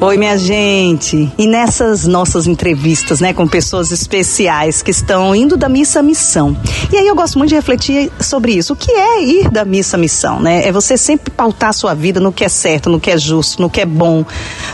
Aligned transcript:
Oi, 0.00 0.18
minha 0.18 0.36
gente. 0.36 1.32
E 1.38 1.46
nessas 1.46 2.06
nossas 2.06 2.46
entrevistas, 2.46 3.20
né, 3.20 3.32
com 3.32 3.48
pessoas 3.48 3.90
especiais 3.90 4.82
que 4.82 4.90
estão 4.90 5.34
indo 5.34 5.56
da 5.56 5.66
missa 5.66 6.00
à 6.00 6.02
missão. 6.02 6.54
E 6.92 6.96
aí 6.96 7.06
eu 7.06 7.14
gosto 7.14 7.38
muito 7.38 7.48
de 7.48 7.54
refletir 7.54 8.12
sobre 8.20 8.52
isso. 8.52 8.74
O 8.74 8.76
que 8.76 8.92
é 8.92 9.22
ir 9.22 9.50
da 9.50 9.64
missa 9.64 9.96
à 9.96 10.00
missão, 10.00 10.40
né? 10.40 10.66
É 10.66 10.70
você 10.70 10.98
sempre 10.98 11.30
pautar 11.30 11.70
a 11.70 11.72
sua 11.72 11.94
vida 11.94 12.20
no 12.20 12.32
que 12.32 12.44
é 12.44 12.48
certo, 12.50 12.90
no 12.90 13.00
que 13.00 13.10
é 13.10 13.16
justo, 13.16 13.62
no 13.62 13.70
que 13.70 13.80
é 13.80 13.86
bom, 13.86 14.26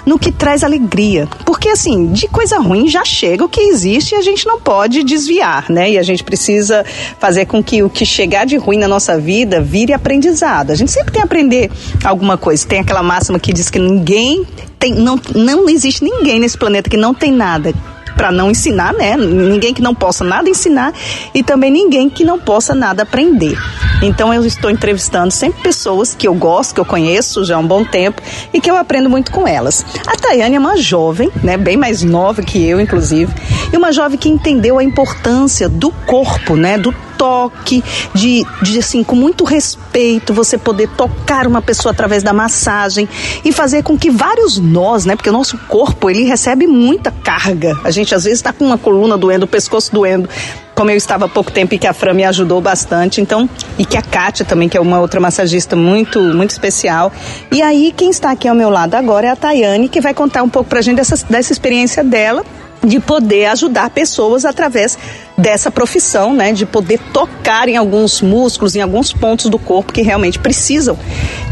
no 0.05 0.19
que 0.19 0.33
traz 0.33 0.65
alegria. 0.65 1.29
Porque 1.47 1.69
assim, 1.69 2.09
de 2.13 2.27
coisa 2.27 2.59
ruim 2.59 2.89
já 2.89 3.05
chega 3.05 3.45
o 3.45 3.49
que 3.49 3.61
existe 3.61 4.15
e 4.15 4.19
a 4.19 4.23
gente 4.23 4.45
não 4.47 4.61
pode 4.61 5.05
desviar, 5.05 5.71
né? 5.71 5.93
E 5.93 5.99
a 5.99 6.03
gente 6.03 6.25
precisa 6.25 6.85
fazer 7.21 7.47
com 7.47 7.63
que 7.63 7.85
o 7.85 7.91
que 7.91 8.05
chegar 8.05 8.47
de 8.47 8.57
ruim 8.57 8.79
na 8.79 8.89
nossa 8.89 9.17
vida 9.17 9.61
vire 9.61 9.93
aprendizado. 9.93 10.73
A 10.73 10.75
gente 10.75 10.91
sempre 10.91 11.13
tem 11.13 11.21
que 11.21 11.27
aprender 11.27 11.71
alguma 12.03 12.37
coisa. 12.37 12.67
Tem 12.67 12.81
aquela 12.81 13.03
máxima 13.03 13.39
que 13.39 13.53
diz 13.53 13.71
que 13.71 13.79
ninguém 13.79 14.45
tem, 14.81 14.95
não, 14.95 15.21
não 15.35 15.69
existe 15.69 16.03
ninguém 16.03 16.41
nesse 16.41 16.59
planeta 16.59 16.89
que 16.89 16.97
não 16.97 17.15
tem 17.15 17.31
nada 17.31 17.73
para 18.17 18.33
não 18.33 18.51
ensinar, 18.51 18.93
né? 18.93 19.17
Ninguém 19.17 19.73
que 19.73 19.81
não 19.81 19.95
possa 19.95 20.25
nada 20.25 20.49
ensinar 20.49 20.93
e 21.33 21.43
também 21.43 21.71
ninguém 21.71 22.11
que 22.11 22.25
não 22.25 22.39
possa 22.39 22.75
nada 22.75 23.03
aprender. 23.03 23.57
Então 24.03 24.33
eu 24.33 24.45
estou 24.45 24.71
entrevistando 24.71 25.31
sempre 25.31 25.63
pessoas 25.63 26.15
que 26.15 26.27
eu 26.27 26.35
gosto, 26.35 26.75
que 26.75 26.81
eu 26.81 26.85
conheço 26.85 27.45
já 27.45 27.57
há 27.57 27.59
um 27.59 27.67
bom 27.67 27.85
tempo 27.85 28.21
e 28.53 28.61
que 28.61 28.71
eu 28.71 28.77
aprendo 28.77 29.09
muito 29.09 29.31
com 29.31 29.47
elas. 29.47 29.85
A 30.07 30.17
Tayane 30.17 30.57
é 30.57 30.59
uma 30.59 30.77
jovem, 30.77 31.31
né, 31.43 31.57
bem 31.57 31.77
mais 31.77 32.03
nova 32.03 32.43
que 32.43 32.63
eu, 32.63 32.81
inclusive, 32.81 33.33
e 33.73 33.77
uma 33.77 33.93
jovem 33.93 34.19
que 34.19 34.29
entendeu 34.29 34.79
a 34.79 34.85
importância 34.85 35.69
do 35.69 35.91
corpo, 35.91 36.57
né, 36.57 36.77
do 36.77 36.93
toque, 37.21 37.85
de, 38.15 38.47
de 38.63 38.79
assim, 38.79 39.05
com 39.05 39.15
muito 39.15 39.45
respeito, 39.45 40.33
você 40.33 40.57
poder 40.57 40.89
tocar 40.89 41.47
uma 41.47 41.61
pessoa 41.61 41.93
através 41.93 42.23
da 42.23 42.33
massagem 42.33 43.07
e 43.45 43.53
fazer 43.53 43.83
com 43.83 43.99
que 43.99 44.11
vários 44.11 44.59
nós, 44.59 45.05
né? 45.05 45.15
Porque 45.15 45.29
o 45.29 45.33
nosso 45.33 45.59
corpo, 45.69 46.09
ele 46.09 46.25
recebe 46.25 46.67
muita 46.67 47.11
carga. 47.11 47.79
A 47.85 47.91
gente 47.91 48.15
às 48.15 48.25
vezes 48.25 48.39
está 48.39 48.55
com 48.55 48.65
uma 48.65 48.79
coluna 48.79 49.19
doendo, 49.19 49.45
o 49.45 49.49
pescoço 49.49 49.93
doendo, 49.93 50.31
como 50.75 50.91
eu 50.91 50.97
estava 50.97 51.27
há 51.27 51.29
pouco 51.29 51.53
tempo 51.53 51.75
e 51.75 51.79
que 51.79 51.87
a 51.87 51.93
Fran 51.93 52.15
me 52.15 52.25
ajudou 52.25 52.59
bastante, 52.59 53.21
então, 53.21 53.47
e 53.79 53.85
que 53.85 53.99
a 53.99 54.03
Kátia 54.03 54.47
também, 54.47 54.67
que 54.67 54.79
é 54.79 54.81
uma 54.81 54.99
outra 54.99 55.21
massagista 55.21 55.77
muito, 55.77 56.19
muito 56.23 56.53
especial. 56.53 57.13
E 57.53 57.61
aí, 57.61 57.93
quem 57.95 58.09
está 58.09 58.31
aqui 58.31 58.49
ao 58.49 58.55
meu 58.55 58.71
lado 58.71 58.95
agora 58.95 59.27
é 59.27 59.31
a 59.31 59.37
Tayane, 59.37 59.91
que 59.91 60.01
vai 60.01 60.15
contar 60.15 60.43
um 60.43 60.49
pouco 60.49 60.71
pra 60.71 60.81
gente 60.81 60.97
dessa, 60.97 61.23
dessa 61.29 61.53
experiência 61.53 62.03
dela 62.03 62.43
de 62.83 62.99
poder 62.99 63.47
ajudar 63.47 63.91
pessoas 63.91 64.45
através 64.45 64.99
dessa 65.37 65.71
profissão, 65.71 66.35
né, 66.35 66.53
de 66.53 66.67
poder 66.67 66.99
tocar 67.13 67.69
em 67.69 67.77
alguns 67.77 68.21
músculos, 68.21 68.77
em 68.77 68.81
alguns 68.81 69.13
pontos 69.13 69.47
do 69.47 69.59
corpo 69.59 69.93
que 69.93 70.03
realmente 70.03 70.39
precisam 70.39 70.99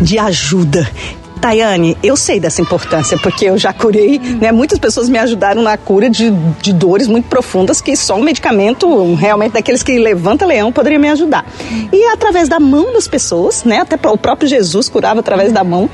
de 0.00 0.18
ajuda. 0.18 0.88
Tayane, 1.38 1.96
eu 2.02 2.16
sei 2.16 2.40
dessa 2.40 2.60
importância, 2.60 3.16
porque 3.18 3.46
eu 3.46 3.56
já 3.56 3.72
curei, 3.72 4.18
né? 4.18 4.50
Muitas 4.50 4.78
pessoas 4.78 5.08
me 5.08 5.18
ajudaram 5.18 5.62
na 5.62 5.76
cura 5.76 6.10
de, 6.10 6.30
de 6.60 6.72
dores 6.72 7.06
muito 7.06 7.28
profundas 7.28 7.80
que 7.80 7.96
só 7.96 8.16
um 8.16 8.22
medicamento, 8.22 9.14
realmente 9.14 9.52
daqueles 9.52 9.82
que 9.82 9.98
levanta 9.98 10.44
leão, 10.44 10.72
poderia 10.72 10.98
me 10.98 11.08
ajudar. 11.08 11.46
E 11.92 12.04
através 12.08 12.48
da 12.48 12.58
mão 12.58 12.92
das 12.92 13.06
pessoas, 13.06 13.64
né? 13.64 13.80
Até 13.80 13.96
o 14.08 14.18
próprio 14.18 14.48
Jesus 14.48 14.88
curava 14.88 15.20
através 15.20 15.52
da 15.52 15.62
mão 15.62 15.88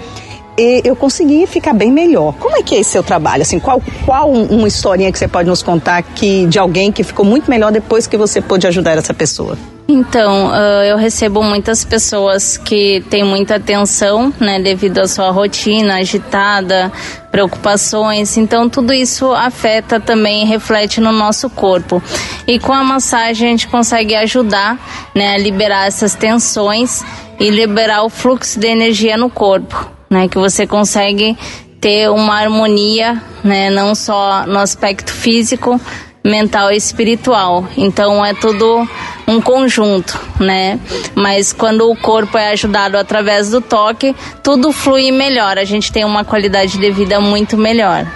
e 0.57 0.83
eu 0.85 0.95
consegui 0.95 1.47
ficar 1.47 1.73
bem 1.73 1.91
melhor. 1.91 2.35
Como 2.39 2.57
é 2.57 2.63
que 2.63 2.75
é 2.75 2.81
esse 2.81 2.91
seu 2.91 3.03
trabalho? 3.03 3.43
Assim, 3.43 3.59
qual, 3.59 3.83
qual 4.05 4.31
uma 4.31 4.69
historinha 4.69 5.11
que 5.11 5.19
você 5.19 5.29
pode 5.29 5.49
nos 5.49 5.63
contar 5.63 6.03
que, 6.03 6.47
de 6.47 6.59
alguém 6.59 6.93
que 6.93 7.03
ficou 7.03 7.25
muito 7.25 7.51
melhor 7.51 7.73
depois 7.73 8.07
que 8.07 8.17
você 8.17 8.41
pôde 8.41 8.67
ajudar 8.67 8.97
essa 8.97 9.13
pessoa? 9.13 9.59
Então, 9.87 10.49
uh, 10.49 10.83
eu 10.85 10.97
recebo 10.97 11.43
muitas 11.43 11.85
pessoas 11.85 12.57
que 12.57 13.05
têm 13.11 13.23
muita 13.23 13.57
atenção, 13.57 14.33
né, 14.41 14.59
devido 14.59 14.99
à 14.99 15.07
sua 15.07 15.31
rotina 15.31 15.97
agitada, 15.97 16.91
preocupações. 17.31 18.39
Então, 18.39 18.67
tudo 18.67 18.95
isso 18.95 19.31
afeta 19.33 20.01
também, 20.01 20.47
reflete 20.47 21.03
no 21.03 21.13
nosso 21.13 21.51
corpo. 21.51 22.03
E 22.47 22.59
com 22.59 22.73
a 22.73 22.83
massagem 22.83 23.49
a 23.49 23.51
gente 23.51 23.69
consegue 23.69 24.15
ajudar, 24.15 24.79
né, 25.15 25.35
a 25.35 25.39
liberar 25.39 25.87
essas 25.87 26.15
tensões 26.15 27.05
e 27.39 27.51
liberar 27.51 28.05
o 28.05 28.09
fluxo 28.09 28.59
de 28.59 28.67
energia 28.67 29.19
no 29.19 29.29
corpo 29.29 29.94
né? 30.15 30.29
Que 30.29 30.39
você 30.39 30.67
consegue 30.67 31.37
ter 31.81 32.09
uma 32.09 32.41
harmonia, 32.41 33.21
né? 33.43 33.69
Não 33.69 33.95
só 33.95 34.47
no 34.47 34.59
aspecto 34.59 35.13
físico, 35.13 35.79
mental 36.25 36.73
e 36.73 36.77
espiritual. 36.77 37.69
Então 37.77 38.25
é 38.25 38.33
tudo 38.33 38.89
um 39.27 39.41
conjunto, 39.41 40.19
né? 40.41 40.79
Mas 41.15 41.53
quando 41.53 41.91
o 41.91 41.97
corpo 41.97 42.39
é 42.39 42.53
ajudado 42.53 42.97
através 42.97 43.51
do 43.51 43.61
toque, 43.61 44.15
tudo 44.43 44.73
flui 44.73 45.11
melhor. 45.11 45.59
A 45.59 45.65
gente 45.65 45.93
tem 45.93 46.05
uma 46.05 46.25
qualidade 46.25 46.79
de 46.79 46.91
vida 46.91 47.21
muito 47.21 47.57
melhor. 47.59 48.07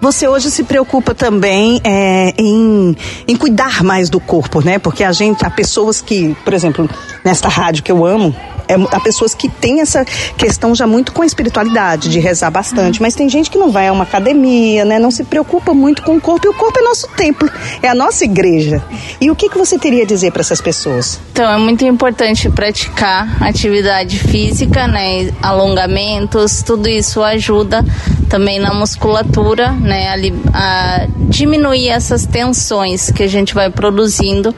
Você 0.00 0.28
hoje 0.28 0.50
se 0.50 0.64
preocupa 0.64 1.14
também 1.14 1.80
é, 1.82 2.34
em, 2.36 2.94
em 3.26 3.36
cuidar 3.36 3.82
mais 3.82 4.10
do 4.10 4.20
corpo, 4.20 4.62
né? 4.62 4.78
Porque 4.78 5.02
a 5.02 5.12
gente, 5.12 5.46
há 5.46 5.50
pessoas 5.50 6.02
que, 6.02 6.36
por 6.44 6.52
exemplo, 6.52 6.90
nesta 7.24 7.48
rádio 7.48 7.82
que 7.82 7.90
eu 7.90 8.04
amo, 8.04 8.36
é, 8.68 8.74
há 8.74 9.00
pessoas 9.00 9.34
que 9.34 9.48
têm 9.48 9.80
essa 9.80 10.04
questão 10.36 10.74
já 10.74 10.86
muito 10.86 11.12
com 11.12 11.22
a 11.22 11.26
espiritualidade, 11.26 12.08
de 12.08 12.18
rezar 12.18 12.50
bastante, 12.50 13.00
mas 13.00 13.14
tem 13.14 13.28
gente 13.28 13.50
que 13.50 13.58
não 13.58 13.70
vai 13.70 13.88
a 13.88 13.92
uma 13.92 14.04
academia, 14.04 14.84
né? 14.84 14.98
Não 14.98 15.10
se 15.10 15.24
preocupa 15.24 15.74
muito 15.74 16.02
com 16.02 16.16
o 16.16 16.20
corpo, 16.20 16.46
e 16.46 16.50
o 16.50 16.54
corpo 16.54 16.78
é 16.78 16.82
nosso 16.82 17.08
templo, 17.08 17.50
é 17.82 17.88
a 17.88 17.94
nossa 17.94 18.24
igreja. 18.24 18.82
E 19.20 19.30
o 19.30 19.36
que, 19.36 19.48
que 19.48 19.58
você 19.58 19.78
teria 19.78 20.02
a 20.02 20.06
dizer 20.06 20.30
para 20.32 20.40
essas 20.40 20.60
pessoas? 20.60 21.20
Então, 21.32 21.50
é 21.50 21.58
muito 21.58 21.84
importante 21.84 22.48
praticar 22.50 23.42
atividade 23.42 24.18
física, 24.18 24.86
né? 24.86 25.32
Alongamentos, 25.42 26.62
tudo 26.62 26.88
isso 26.88 27.22
ajuda 27.22 27.84
também 28.24 28.58
na 28.58 28.72
musculatura, 28.74 29.72
né? 29.72 30.08
A, 30.08 30.16
a 30.52 31.06
diminuir 31.28 31.88
essas 31.88 32.26
tensões 32.26 33.10
que 33.10 33.22
a 33.22 33.28
gente 33.28 33.54
vai 33.54 33.70
produzindo, 33.70 34.54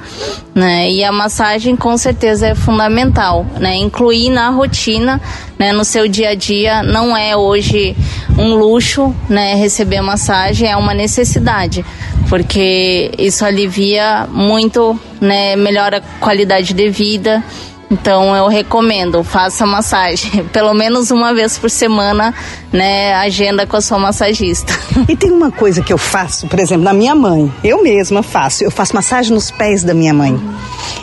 né? 0.54 0.90
E 0.90 1.04
a 1.04 1.12
massagem 1.12 1.76
com 1.76 1.96
certeza 1.96 2.48
é 2.48 2.54
fundamental, 2.54 3.46
né? 3.58 3.76
incluir 3.76 4.30
na 4.30 4.50
rotina, 4.50 5.20
né, 5.58 5.72
no 5.72 5.84
seu 5.84 6.08
dia 6.08 6.30
a 6.30 6.34
dia. 6.34 6.82
Não 6.82 7.16
é 7.16 7.36
hoje 7.36 7.96
um 8.38 8.54
luxo, 8.54 9.14
né, 9.28 9.54
receber 9.54 10.00
massagem, 10.00 10.70
é 10.70 10.76
uma 10.76 10.92
necessidade, 10.92 11.84
porque 12.28 13.10
isso 13.18 13.44
alivia 13.44 14.26
muito, 14.30 14.98
né, 15.20 15.56
melhora 15.56 15.98
a 15.98 16.20
qualidade 16.20 16.74
de 16.74 16.88
vida. 16.90 17.42
Então 17.90 18.34
eu 18.34 18.48
recomendo, 18.48 19.22
faça 19.22 19.64
massagem, 19.64 20.44
pelo 20.52 20.74
menos 20.74 21.10
uma 21.10 21.32
vez 21.32 21.56
por 21.56 21.70
semana, 21.70 22.34
né, 22.72 23.14
agenda 23.14 23.66
com 23.66 23.76
a 23.76 23.80
sua 23.80 23.98
massagista. 23.98 24.72
E 25.08 25.16
tem 25.16 25.30
uma 25.30 25.52
coisa 25.52 25.82
que 25.82 25.92
eu 25.92 25.98
faço, 25.98 26.48
por 26.48 26.58
exemplo, 26.58 26.84
na 26.84 26.92
minha 26.92 27.14
mãe, 27.14 27.52
eu 27.62 27.82
mesma 27.82 28.22
faço, 28.22 28.64
eu 28.64 28.70
faço 28.70 28.94
massagem 28.94 29.32
nos 29.32 29.50
pés 29.50 29.84
da 29.84 29.94
minha 29.94 30.12
mãe. 30.12 30.38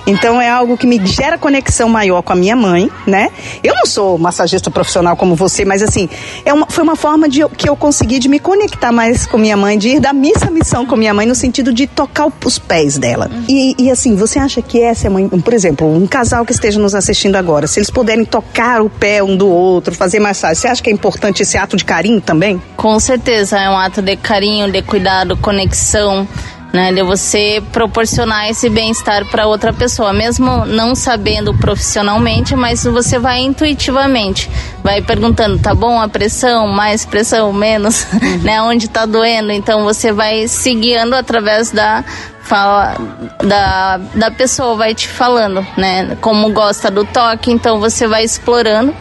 Então 0.05 0.41
é 0.41 0.49
algo 0.49 0.77
que 0.77 0.85
me 0.85 1.03
gera 1.05 1.37
conexão 1.37 1.87
maior 1.87 2.21
com 2.21 2.33
a 2.33 2.35
minha 2.35 2.55
mãe, 2.55 2.89
né? 3.07 3.29
Eu 3.63 3.73
não 3.73 3.85
sou 3.85 4.17
massagista 4.17 4.69
profissional 4.69 5.15
como 5.15 5.35
você, 5.35 5.63
mas 5.63 5.81
assim, 5.81 6.09
é 6.43 6.53
uma, 6.53 6.67
foi 6.69 6.83
uma 6.83 6.95
forma 6.95 7.29
de, 7.29 7.47
que 7.49 7.69
eu 7.69 7.75
consegui 7.75 8.19
de 8.19 8.27
me 8.27 8.39
conectar 8.39 8.91
mais 8.91 9.25
com 9.25 9.37
minha 9.37 9.55
mãe, 9.55 9.77
de 9.77 9.89
ir 9.89 9.99
da 9.99 10.11
missa 10.11 10.47
à 10.47 10.51
missão 10.51 10.85
com 10.85 10.95
minha 10.95 11.13
mãe, 11.13 11.25
no 11.25 11.35
sentido 11.35 11.71
de 11.71 11.87
tocar 11.87 12.27
os 12.43 12.59
pés 12.59 12.97
dela. 12.97 13.29
E, 13.47 13.75
e 13.77 13.91
assim, 13.91 14.15
você 14.15 14.39
acha 14.39 14.61
que 14.61 14.81
essa 14.81 15.07
é 15.07 15.09
uma, 15.09 15.29
por 15.29 15.53
exemplo, 15.53 15.87
um 15.87 16.05
casal 16.05 16.45
que 16.45 16.51
esteja 16.51 16.72
nos 16.79 16.95
assistindo 16.95 17.35
agora, 17.35 17.67
se 17.67 17.79
eles 17.79 17.89
puderem 17.89 18.25
tocar 18.25 18.81
o 18.81 18.89
pé 18.89 19.23
um 19.23 19.35
do 19.35 19.47
outro, 19.47 19.93
fazer 19.93 20.19
massagem, 20.19 20.55
você 20.55 20.67
acha 20.67 20.81
que 20.81 20.89
é 20.89 20.93
importante 20.93 21.43
esse 21.43 21.57
ato 21.57 21.75
de 21.77 21.85
carinho 21.85 22.21
também? 22.21 22.61
Com 22.75 22.99
certeza, 22.99 23.59
é 23.59 23.69
um 23.69 23.77
ato 23.77 24.01
de 24.01 24.15
carinho, 24.15 24.71
de 24.71 24.81
cuidado, 24.81 25.37
conexão 25.37 26.27
né? 26.73 26.91
De 26.91 27.03
você 27.03 27.61
proporcionar 27.71 28.49
esse 28.49 28.67
bem-estar 28.67 29.23
para 29.29 29.45
outra 29.45 29.71
pessoa, 29.71 30.11
mesmo 30.11 30.65
não 30.65 30.95
sabendo 30.95 31.53
profissionalmente, 31.53 32.55
mas 32.55 32.83
você 32.83 33.19
vai 33.19 33.41
intuitivamente, 33.41 34.49
vai 34.83 34.99
perguntando, 34.99 35.59
tá 35.59 35.75
bom 35.75 36.01
a 36.01 36.07
pressão, 36.07 36.67
mais 36.67 37.05
pressão, 37.05 37.53
menos, 37.53 38.07
né? 38.41 38.59
Onde 38.63 38.87
está 38.87 39.05
doendo? 39.05 39.51
Então 39.51 39.83
você 39.83 40.11
vai 40.11 40.47
se 40.47 40.73
guiando 40.73 41.15
através 41.15 41.69
da 41.69 42.03
fala 42.43 42.95
da, 43.43 43.97
da 43.97 44.29
pessoa 44.31 44.75
vai 44.75 44.93
te 44.93 45.07
falando, 45.07 45.65
né? 45.77 46.17
Como 46.21 46.51
gosta 46.51 46.91
do 46.91 47.05
toque, 47.05 47.51
então 47.51 47.79
você 47.79 48.07
vai 48.07 48.23
explorando, 48.23 48.93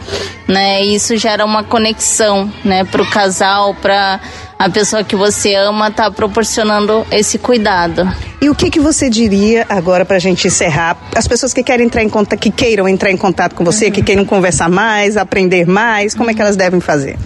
né? 0.47 0.83
E 0.83 0.95
isso 0.95 1.15
gera 1.17 1.45
uma 1.45 1.63
conexão, 1.63 2.51
né? 2.63 2.83
Para 2.85 3.01
o 3.01 3.09
casal, 3.09 3.75
para 3.75 4.19
a 4.57 4.69
pessoa 4.69 5.03
que 5.03 5.15
você 5.15 5.53
ama 5.55 5.89
está 5.89 6.09
proporcionando 6.09 7.05
esse 7.11 7.37
cuidado. 7.37 8.09
E 8.41 8.49
o 8.49 8.55
que 8.55 8.69
que 8.69 8.79
você 8.79 9.09
diria 9.09 9.65
agora 9.67 10.05
para 10.05 10.15
a 10.15 10.19
gente 10.19 10.47
encerrar? 10.47 10.97
As 11.15 11.27
pessoas 11.27 11.53
que 11.53 11.61
querem 11.61 11.85
entrar 11.85 12.01
em 12.01 12.09
contato, 12.09 12.39
que 12.39 12.49
queiram 12.49 12.87
entrar 12.87 13.11
em 13.11 13.17
contato 13.17 13.55
com 13.55 13.63
você, 13.65 13.87
uhum. 13.87 13.91
que 13.91 14.01
queiram 14.01 14.25
conversar 14.25 14.69
mais, 14.69 15.17
aprender 15.17 15.67
mais, 15.67 16.13
como 16.15 16.31
é 16.31 16.33
que 16.33 16.41
elas 16.41 16.55
devem 16.55 16.79
fazer? 16.79 17.17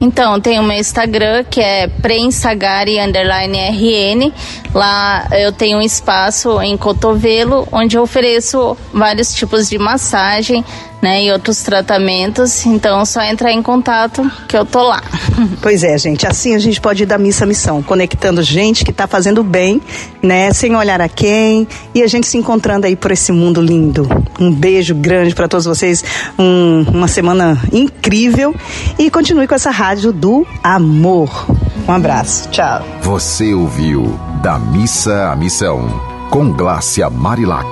Então, 0.00 0.38
tem 0.38 0.58
o 0.58 0.62
meu 0.62 0.76
Instagram, 0.76 1.44
que 1.44 1.60
é 1.60 1.88
prensagari, 1.88 3.00
underline 3.00 3.56
RN. 3.56 4.32
Lá 4.74 5.28
eu 5.30 5.52
tenho 5.52 5.78
um 5.78 5.82
espaço 5.82 6.60
em 6.60 6.76
cotovelo, 6.76 7.66
onde 7.70 7.96
eu 7.96 8.02
ofereço 8.02 8.76
vários 8.92 9.32
tipos 9.32 9.70
de 9.70 9.78
massagem, 9.78 10.64
né, 11.04 11.22
e 11.22 11.30
outros 11.30 11.62
tratamentos. 11.62 12.64
Então, 12.64 13.04
só 13.04 13.22
entrar 13.22 13.52
em 13.52 13.62
contato 13.62 14.28
que 14.48 14.56
eu 14.56 14.64
tô 14.64 14.82
lá. 14.82 15.02
Pois 15.60 15.82
é, 15.82 15.96
gente. 15.98 16.26
Assim 16.26 16.54
a 16.54 16.58
gente 16.58 16.80
pode 16.80 17.02
ir 17.02 17.06
da 17.06 17.18
missa 17.18 17.44
missão, 17.46 17.82
conectando 17.82 18.42
gente 18.42 18.84
que 18.84 18.90
está 18.90 19.06
fazendo 19.06 19.42
bem, 19.42 19.80
né, 20.22 20.52
sem 20.52 20.74
olhar 20.76 21.00
a 21.00 21.08
quem, 21.08 21.66
e 21.94 22.02
a 22.02 22.06
gente 22.06 22.26
se 22.26 22.36
encontrando 22.36 22.86
aí 22.86 22.96
por 22.96 23.10
esse 23.10 23.32
mundo 23.32 23.60
lindo. 23.60 24.08
Um 24.38 24.50
beijo 24.50 24.94
grande 24.94 25.34
para 25.34 25.48
todos 25.48 25.66
vocês, 25.66 26.04
um, 26.38 26.84
uma 26.92 27.08
semana 27.08 27.60
incrível 27.72 28.54
e 28.98 29.10
continue 29.10 29.46
com 29.46 29.54
essa 29.54 29.70
rádio 29.70 30.12
do 30.12 30.46
amor. 30.62 31.46
Um 31.88 31.92
abraço. 31.92 32.48
Tchau. 32.50 32.82
Você 33.02 33.52
ouviu 33.54 34.18
Da 34.42 34.58
Missa 34.58 35.30
à 35.30 35.36
Missão, 35.36 35.88
com 36.30 36.50
Glácia 36.52 37.10
Marilac. 37.10 37.68